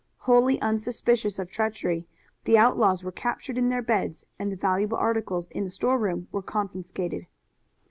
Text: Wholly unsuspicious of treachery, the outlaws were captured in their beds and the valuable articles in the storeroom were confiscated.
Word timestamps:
Wholly 0.21 0.59
unsuspicious 0.61 1.37
of 1.37 1.51
treachery, 1.51 2.07
the 2.45 2.57
outlaws 2.57 3.03
were 3.03 3.11
captured 3.11 3.55
in 3.59 3.69
their 3.69 3.83
beds 3.83 4.25
and 4.39 4.51
the 4.51 4.55
valuable 4.55 4.97
articles 4.97 5.47
in 5.51 5.63
the 5.63 5.69
storeroom 5.69 6.27
were 6.31 6.41
confiscated. 6.41 7.27